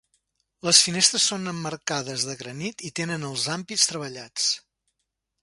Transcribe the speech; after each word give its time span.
Les 0.67 0.77
finestres 0.85 1.27
són 1.31 1.51
emmarcades 1.51 2.25
de 2.31 2.35
granit 2.41 2.83
i 2.91 2.93
tenen 3.01 3.29
els 3.29 3.47
ampits 3.59 3.87
treballats. 3.93 4.51